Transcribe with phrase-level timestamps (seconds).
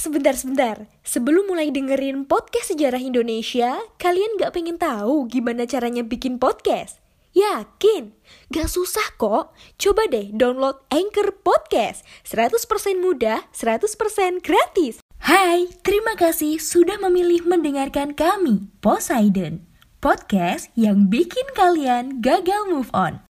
[0.00, 0.88] sebentar-sebentar.
[1.04, 6.98] Sebelum mulai dengerin podcast sejarah Indonesia, kalian gak pengen tahu gimana caranya bikin podcast?
[7.30, 8.10] Yakin?
[8.50, 9.54] Gak susah kok.
[9.78, 12.02] Coba deh download Anchor Podcast.
[12.26, 14.98] 100% mudah, 100% gratis.
[15.22, 19.62] Hai, terima kasih sudah memilih mendengarkan kami, Poseidon.
[20.00, 23.29] Podcast yang bikin kalian gagal move on.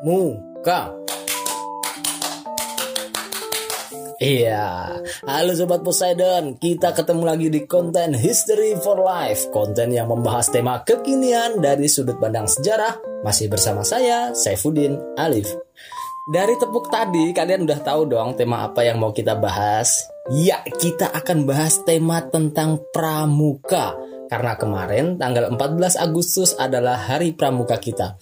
[0.00, 0.96] Pramuka.
[4.20, 9.48] Iya, halo Sobat Poseidon, kita ketemu lagi di konten History for Life.
[9.48, 13.00] Konten yang membahas tema kekinian dari sudut pandang sejarah.
[13.24, 15.48] Masih bersama saya, Saifuddin Alif.
[16.28, 20.04] Dari tepuk tadi, kalian udah tahu dong tema apa yang mau kita bahas?
[20.32, 23.96] Ya, kita akan bahas tema tentang pramuka.
[24.28, 28.20] Karena kemarin, tanggal 14 Agustus adalah hari pramuka kita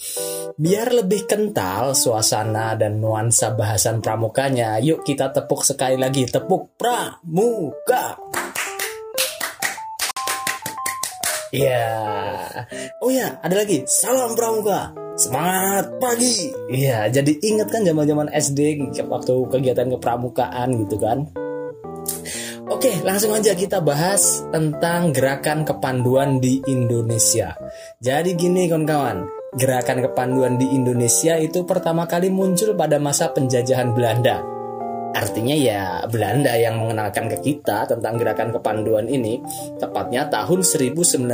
[0.59, 6.27] Biar lebih kental suasana dan nuansa bahasan pramukanya, yuk kita tepuk sekali lagi.
[6.27, 8.19] Tepuk pramuka.
[11.55, 11.95] Iya.
[12.99, 13.87] Oh ya, ada lagi.
[13.87, 14.91] Salam pramuka.
[15.15, 16.51] Semangat pagi.
[16.75, 21.31] Iya, jadi inget kan zaman-zaman SD waktu kegiatan kepramukaan gitu kan.
[22.67, 27.55] Oke, langsung aja kita bahas tentang gerakan kepanduan di Indonesia.
[28.03, 34.45] Jadi gini kawan-kawan, Gerakan kepanduan di Indonesia itu pertama kali muncul pada masa penjajahan Belanda.
[35.17, 39.41] Artinya ya Belanda yang mengenalkan ke kita tentang gerakan kepanduan ini
[39.81, 41.25] tepatnya tahun 1912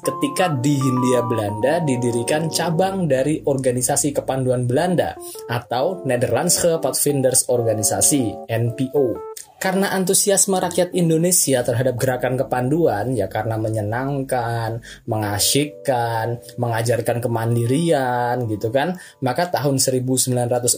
[0.00, 5.12] ketika di Hindia Belanda didirikan cabang dari organisasi kepanduan Belanda
[5.52, 9.33] atau Nederlandse Padvinders Organisasi NPO
[9.64, 19.00] karena antusiasme rakyat Indonesia terhadap gerakan kepanduan ya karena menyenangkan, mengasyikkan, mengajarkan kemandirian gitu kan.
[19.24, 20.76] Maka tahun 1916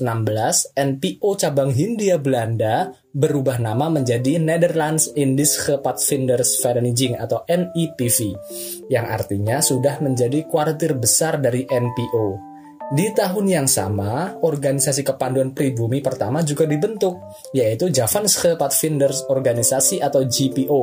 [0.78, 8.38] NPO cabang Hindia Belanda berubah nama menjadi Netherlands Indische Padvinders Vereniging atau NIPV
[8.86, 12.55] yang artinya sudah menjadi kuartir besar dari NPO.
[12.86, 17.18] Di tahun yang sama, organisasi kepanduan pribumi pertama juga dibentuk,
[17.50, 20.82] yaitu Javanse Padvinders Organisasi atau GPO,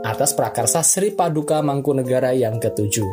[0.00, 3.04] atas prakarsa Sri Paduka Mangkunegara yang ketujuh.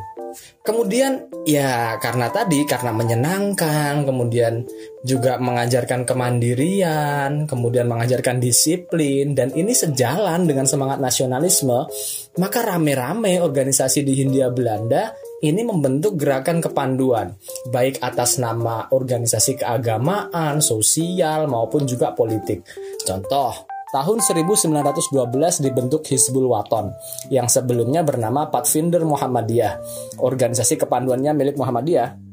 [0.63, 4.63] Kemudian ya karena tadi karena menyenangkan, kemudian
[5.03, 11.91] juga mengajarkan kemandirian, kemudian mengajarkan disiplin dan ini sejalan dengan semangat nasionalisme,
[12.39, 17.31] maka rame-rame organisasi di Hindia Belanda ini membentuk gerakan kepanduan,
[17.72, 22.67] baik atas nama organisasi keagamaan, sosial, maupun juga politik.
[23.07, 23.55] Contoh,
[23.95, 26.91] tahun 1912 dibentuk Hizbul Waton,
[27.31, 29.79] yang sebelumnya bernama Padvinder Muhammadiyah.
[30.19, 32.29] Organisasi kepanduannya milik Muhammadiyah.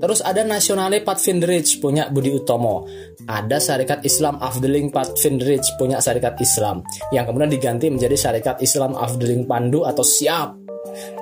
[0.00, 2.88] Terus ada Nasionale Padvinderij punya Budi Utomo.
[3.28, 6.80] Ada Syarikat Islam Afdeling Padvinderij punya Syarikat Islam.
[7.12, 10.69] Yang kemudian diganti menjadi Syarikat Islam Afdeling Pandu atau SIAP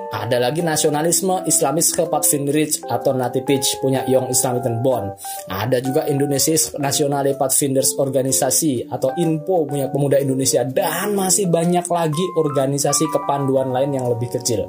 [0.09, 5.13] ada lagi nasionalisme Islamis ke Pathfinders atau Natipij punya Young Islamiten Bond.
[5.45, 12.25] Ada juga Indonesia Nasional Pathfinders Organisasi atau INPO punya Pemuda Indonesia dan masih banyak lagi
[12.41, 14.65] organisasi kepanduan lain yang lebih kecil.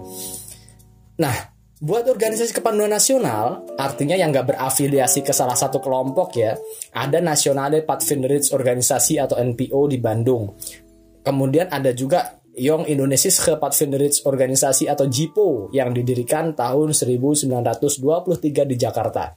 [1.21, 1.37] Nah,
[1.81, 6.53] buat organisasi kepanduan nasional, artinya yang nggak berafiliasi ke salah satu kelompok ya,
[6.93, 10.53] ada Nasionale Pathfinders Organisasi atau NPO di Bandung.
[11.25, 19.33] Kemudian ada juga Young Indonesisch Padvinderij Organisasi atau JIPO yang didirikan tahun 1923 di Jakarta.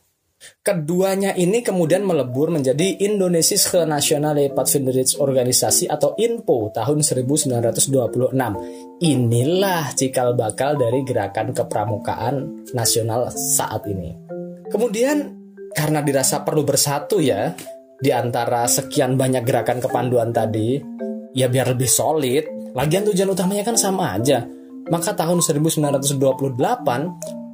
[0.60, 8.36] Keduanya ini kemudian melebur menjadi Indonesisch Nationale Padvinderij Organisasi atau INPO tahun 1926.
[9.08, 14.20] Inilah cikal bakal dari gerakan kepramukaan nasional saat ini.
[14.68, 15.32] Kemudian
[15.72, 17.56] karena dirasa perlu bersatu ya
[18.04, 20.76] di antara sekian banyak gerakan kepanduan tadi,
[21.32, 24.46] ya biar lebih solid, Lagian tujuan utamanya kan sama aja.
[24.90, 26.58] Maka tahun 1928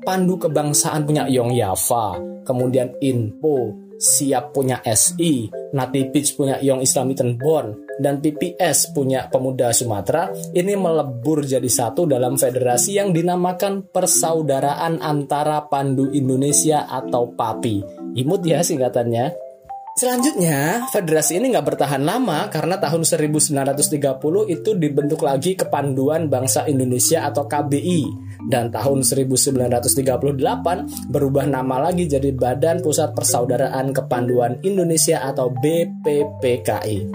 [0.01, 2.17] Pandu Kebangsaan punya Yong Yava,
[2.47, 10.31] kemudian Inpo, Siap punya SI, Natipij punya Young Islamiten Bon, dan PPS punya Pemuda Sumatera,
[10.55, 17.83] ini melebur jadi satu dalam federasi yang dinamakan Persaudaraan Antara Pandu Indonesia atau PAPI.
[18.15, 19.48] Imut ya singkatannya.
[19.99, 27.27] Selanjutnya, federasi ini nggak bertahan lama karena tahun 1930 itu dibentuk lagi Kepanduan Bangsa Indonesia
[27.27, 28.31] atau KBI.
[28.47, 37.11] dan tahun 1938 berubah nama lagi jadi Badan Pusat Persaudaraan Kepanduan Indonesia atau BPPKI.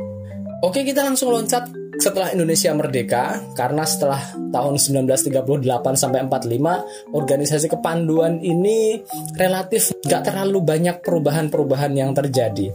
[0.61, 4.21] Oke, kita langsung loncat setelah Indonesia merdeka karena setelah
[4.53, 5.65] tahun 1938
[5.97, 9.01] sampai 45 organisasi kepanduan ini
[9.41, 12.69] relatif gak terlalu banyak perubahan-perubahan yang terjadi.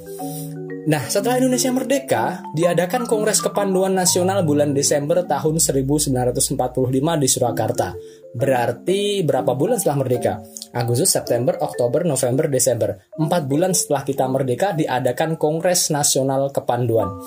[0.90, 7.94] Nah, setelah Indonesia merdeka, diadakan Kongres Kepanduan Nasional bulan Desember tahun 1945 di Surakarta.
[8.34, 10.42] Berarti berapa bulan setelah merdeka?
[10.74, 12.98] Agustus, September, Oktober, November, Desember.
[13.22, 17.22] Empat bulan setelah kita merdeka diadakan Kongres Nasional Kepanduan.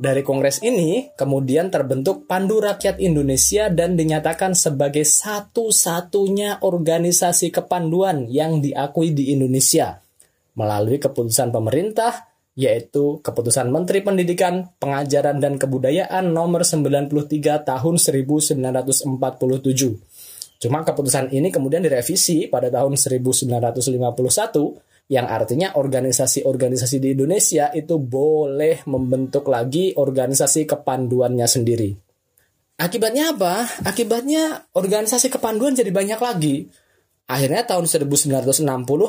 [0.00, 8.64] Dari kongres ini kemudian terbentuk Pandu Rakyat Indonesia dan dinyatakan sebagai satu-satunya organisasi kepanduan yang
[8.64, 10.00] diakui di Indonesia
[10.56, 19.04] melalui keputusan pemerintah yaitu Keputusan Menteri Pendidikan, Pengajaran dan Kebudayaan nomor 93 tahun 1947.
[20.60, 24.80] Cuma keputusan ini kemudian direvisi pada tahun 1951
[25.10, 31.90] yang artinya organisasi-organisasi di Indonesia itu boleh membentuk lagi organisasi kepanduannya sendiri.
[32.78, 33.66] Akibatnya apa?
[33.82, 36.70] Akibatnya organisasi kepanduan jadi banyak lagi.
[37.26, 38.64] Akhirnya tahun 1960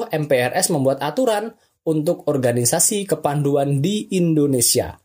[0.09, 1.53] MPRS membuat aturan
[1.85, 4.97] untuk organisasi kepanduan di Indonesia.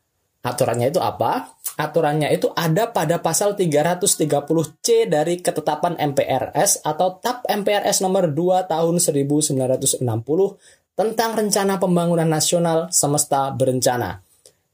[0.47, 1.59] Aturannya itu apa?
[1.77, 8.97] Aturannya itu ada pada pasal 330C dari ketetapan MPRS atau TAP MPRS nomor 2 tahun
[8.97, 10.01] 1960
[10.97, 14.25] tentang Rencana Pembangunan Nasional Semesta Berencana.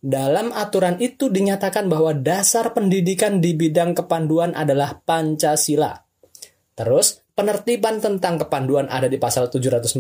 [0.03, 5.95] Dalam aturan itu dinyatakan bahwa dasar pendidikan di bidang kepanduan adalah Pancasila.
[6.75, 9.95] Terus, penertiban tentang kepanduan ada di pasal 741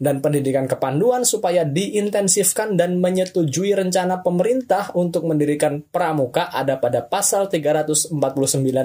[0.00, 7.52] dan pendidikan kepanduan supaya diintensifkan dan menyetujui rencana pemerintah untuk mendirikan pramuka ada pada pasal
[7.52, 8.12] 349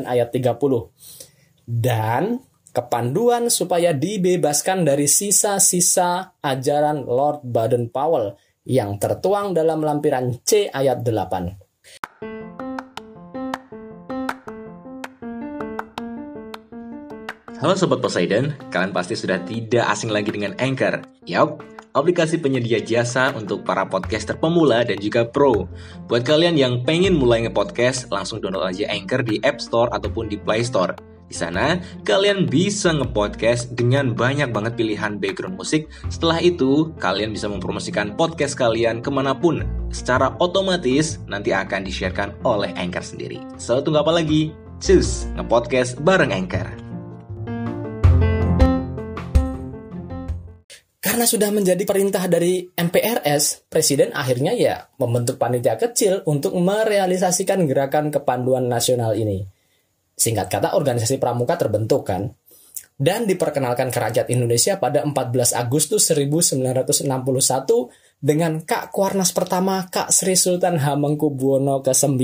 [0.03, 0.91] ayat 30.
[1.63, 2.43] Dan
[2.73, 8.33] kepanduan supaya dibebaskan dari sisa-sisa ajaran Lord Baden-Powell
[8.65, 11.61] yang tertuang dalam lampiran C ayat 8.
[17.61, 20.99] Halo Sobat Poseidon, kalian pasti sudah tidak asing lagi dengan Anchor.
[21.29, 21.63] Yap,
[21.95, 25.71] aplikasi penyedia jasa untuk para podcaster pemula dan juga pro.
[26.11, 30.35] Buat kalian yang pengen mulai nge-podcast, langsung download aja Anchor di App Store ataupun di
[30.35, 31.12] Play Store.
[31.33, 35.89] Di sana, kalian bisa nge-podcast dengan banyak banget pilihan background musik.
[36.05, 39.65] Setelah itu, kalian bisa mempromosikan podcast kalian ke mana pun.
[39.89, 43.41] Secara otomatis, nanti akan di-sharekan oleh Anchor sendiri.
[43.57, 44.53] So, tunggu apa lagi?
[44.77, 46.69] Cus, nge-podcast bareng Anchor.
[51.01, 58.13] Karena sudah menjadi perintah dari MPRS, Presiden akhirnya ya membentuk panitia kecil untuk merealisasikan gerakan
[58.13, 59.52] kepanduan nasional ini.
[60.23, 62.31] Singkat kata organisasi pramuka terbentuk kan
[62.93, 67.03] dan diperkenalkan ke rakyat Indonesia pada 14 Agustus 1961
[68.23, 72.15] dengan Kak Kuarnas pertama Kak Sri Sultan Hamengkubuwono ke-9.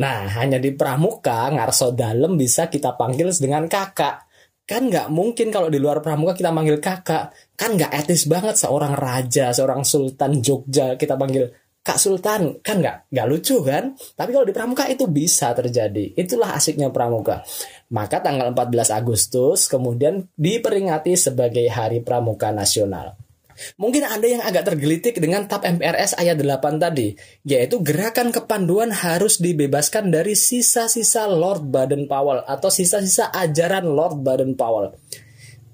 [0.00, 4.24] Nah, hanya di pramuka Ngarso Dalem bisa kita panggil dengan kakak.
[4.64, 7.36] Kan nggak mungkin kalau di luar pramuka kita panggil kakak.
[7.52, 11.50] Kan nggak etis banget seorang raja, seorang sultan Jogja kita panggil
[11.90, 13.98] Kak Sultan kan nggak nggak lucu kan?
[14.14, 16.14] Tapi kalau di Pramuka itu bisa terjadi.
[16.14, 17.42] Itulah asiknya Pramuka.
[17.90, 23.18] Maka tanggal 14 Agustus kemudian diperingati sebagai Hari Pramuka Nasional.
[23.74, 27.12] Mungkin ada yang agak tergelitik dengan TAP MPRS ayat 8 tadi,
[27.42, 34.94] yaitu gerakan kepanduan harus dibebaskan dari sisa-sisa Lord Baden-Powell atau sisa-sisa ajaran Lord Baden-Powell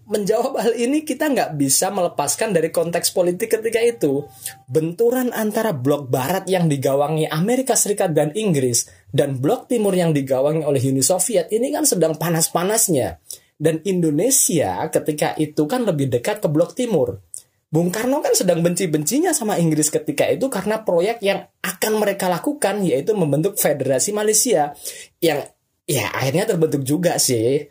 [0.07, 4.23] menjawab hal ini kita nggak bisa melepaskan dari konteks politik ketika itu.
[4.71, 10.63] Benturan antara blok barat yang digawangi Amerika Serikat dan Inggris dan blok timur yang digawangi
[10.63, 13.19] oleh Uni Soviet ini kan sedang panas-panasnya.
[13.57, 17.25] Dan Indonesia ketika itu kan lebih dekat ke blok timur.
[17.67, 22.87] Bung Karno kan sedang benci-bencinya sama Inggris ketika itu karena proyek yang akan mereka lakukan
[22.87, 24.71] yaitu membentuk Federasi Malaysia
[25.19, 25.43] yang
[25.83, 27.67] ya akhirnya terbentuk juga sih.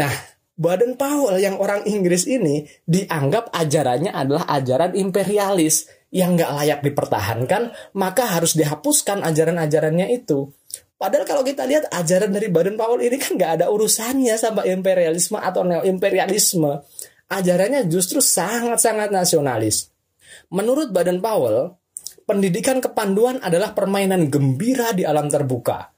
[0.00, 6.80] Nah, Baden Powell yang orang Inggris ini dianggap ajarannya adalah ajaran imperialis yang nggak layak
[6.84, 10.52] dipertahankan, maka harus dihapuskan ajaran-ajarannya itu.
[11.00, 15.40] Padahal kalau kita lihat ajaran dari Baden Powell ini kan nggak ada urusannya sama imperialisme
[15.40, 16.84] atau neo-imperialisme.
[17.32, 19.88] Ajarannya justru sangat-sangat nasionalis.
[20.52, 21.80] Menurut Baden Powell,
[22.28, 25.91] pendidikan kepanduan adalah permainan gembira di alam terbuka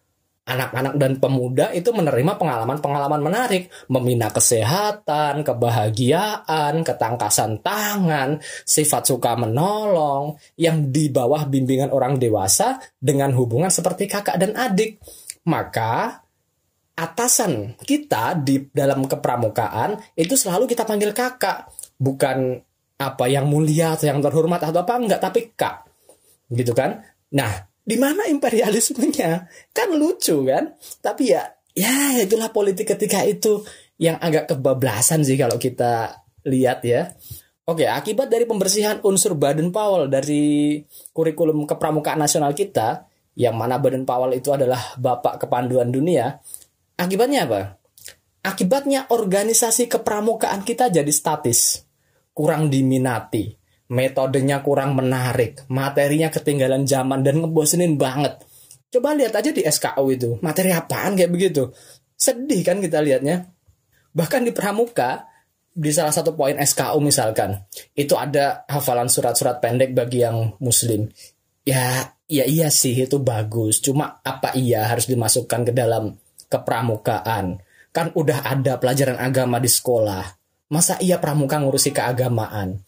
[0.44, 10.36] anak-anak dan pemuda itu menerima pengalaman-pengalaman menarik, membina kesehatan, kebahagiaan, ketangkasan tangan, sifat suka menolong,
[10.60, 15.00] yang di bawah bimbingan orang dewasa dengan hubungan seperti kakak dan adik.
[15.48, 16.20] Maka
[16.94, 22.60] atasan kita di dalam kepramukaan itu selalu kita panggil kakak, bukan
[23.00, 25.88] apa yang mulia atau yang terhormat atau apa enggak, tapi kak.
[26.52, 27.00] Gitu kan?
[27.34, 29.46] Nah, di mana imperialismenya?
[29.76, 30.72] Kan lucu kan?
[31.04, 31.44] Tapi ya
[31.76, 33.60] ya itulah politik ketika itu
[34.00, 37.12] yang agak kebablasan sih kalau kita lihat ya.
[37.64, 40.84] Oke, akibat dari pembersihan unsur Baden Powell dari
[41.16, 43.08] kurikulum kepramukaan nasional kita,
[43.40, 46.44] yang mana Baden Powell itu adalah bapak kepanduan dunia,
[47.00, 47.80] akibatnya apa?
[48.44, 51.88] Akibatnya organisasi kepramukaan kita jadi statis,
[52.36, 53.56] kurang diminati,
[53.88, 58.40] metodenya kurang menarik, materinya ketinggalan zaman dan ngebosenin banget.
[58.88, 61.74] Coba lihat aja di SKU itu, materi apaan kayak begitu.
[62.14, 63.50] Sedih kan kita lihatnya.
[64.14, 65.26] Bahkan di pramuka,
[65.74, 67.58] di salah satu poin SKU misalkan,
[67.98, 71.10] itu ada hafalan surat-surat pendek bagi yang muslim.
[71.66, 73.82] Ya, ya iya sih itu bagus.
[73.82, 76.14] Cuma apa iya harus dimasukkan ke dalam
[76.46, 77.58] kepramukaan?
[77.90, 80.22] Kan udah ada pelajaran agama di sekolah.
[80.70, 82.78] Masa iya pramuka ngurusi keagamaan?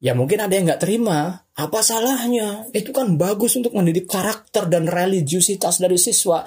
[0.00, 1.44] Ya mungkin ada yang nggak terima.
[1.52, 2.64] Apa salahnya?
[2.72, 6.40] Itu kan bagus untuk mendidik karakter dan religiusitas dari siswa.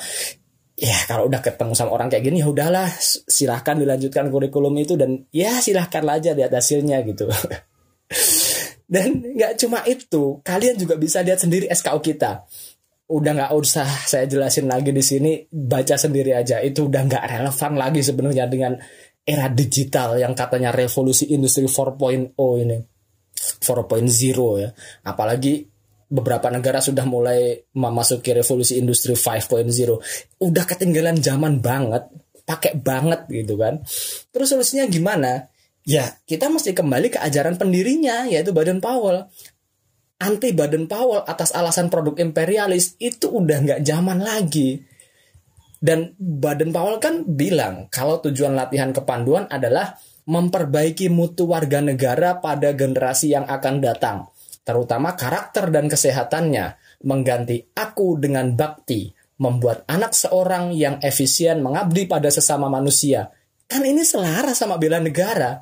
[0.74, 2.90] Ya kalau udah ketemu sama orang kayak gini ya udahlah
[3.30, 7.30] silahkan dilanjutkan kurikulum itu dan ya silahkan aja lihat hasilnya gitu.
[8.94, 12.50] Dan nggak cuma itu kalian juga bisa lihat sendiri SKU kita.
[13.06, 16.58] Udah nggak usah saya jelasin lagi di sini baca sendiri aja.
[16.58, 18.74] Itu udah nggak relevan lagi sebenarnya dengan
[19.22, 22.34] era digital yang katanya revolusi industri 4.0
[22.66, 22.93] ini
[23.64, 24.70] 4.0 ya.
[25.08, 25.72] Apalagi
[26.14, 29.66] beberapa negara sudah mulai memasuki revolusi industri 5.0
[30.38, 32.06] udah ketinggalan zaman banget
[32.44, 33.82] pakai banget gitu kan.
[34.30, 35.50] Terus solusinya gimana?
[35.84, 39.28] Ya kita mesti kembali ke ajaran pendirinya yaitu Baden Powell.
[40.24, 44.80] Anti Baden Powell atas alasan produk imperialis itu udah nggak zaman lagi.
[45.84, 52.72] Dan Baden Powell kan bilang kalau tujuan latihan kepanduan adalah memperbaiki mutu warga negara pada
[52.72, 54.18] generasi yang akan datang
[54.64, 59.12] terutama karakter dan kesehatannya, mengganti aku dengan bakti,
[59.44, 63.30] membuat anak seorang yang efisien mengabdi pada sesama manusia.
[63.68, 65.60] Kan ini selaras sama bela negara.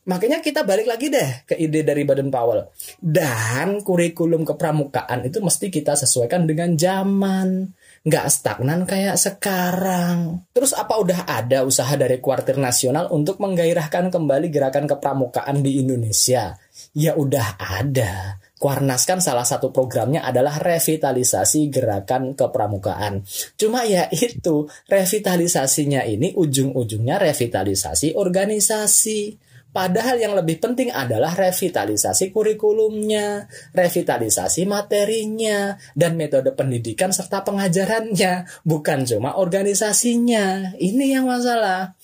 [0.00, 2.66] Makanya kita balik lagi deh ke ide dari Baden Powell.
[2.98, 7.70] Dan kurikulum kepramukaan itu mesti kita sesuaikan dengan zaman.
[8.00, 10.48] Nggak stagnan kayak sekarang.
[10.56, 16.56] Terus apa udah ada usaha dari kuartir nasional untuk menggairahkan kembali gerakan kepramukaan di Indonesia?
[16.96, 18.40] Ya udah ada.
[18.56, 23.20] Kuarnas kan salah satu programnya adalah revitalisasi gerakan kepramukaan.
[23.56, 29.49] Cuma ya itu, revitalisasinya ini ujung-ujungnya revitalisasi organisasi.
[29.70, 39.06] Padahal yang lebih penting adalah revitalisasi kurikulumnya, revitalisasi materinya, dan metode pendidikan serta pengajarannya, bukan
[39.06, 40.74] cuma organisasinya.
[40.74, 41.94] Ini yang masalah.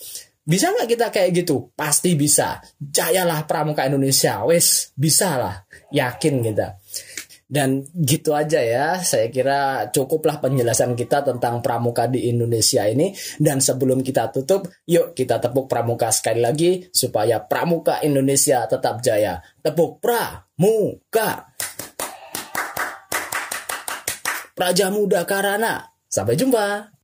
[0.47, 1.75] Bisa nggak kita kayak gitu?
[1.75, 2.63] Pasti bisa.
[2.79, 4.47] Jayalah pramuka Indonesia.
[4.47, 5.57] Wes, bisa lah.
[5.91, 6.79] Yakin kita.
[7.47, 13.15] Dan gitu aja ya, saya kira cukuplah penjelasan kita tentang pramuka di Indonesia ini.
[13.39, 19.39] Dan sebelum kita tutup, yuk kita tepuk pramuka sekali lagi supaya pramuka Indonesia tetap jaya.
[19.63, 21.55] Tepuk pramuka.
[24.57, 25.87] Praja Muda Karana.
[26.11, 26.96] Sampai jumpa.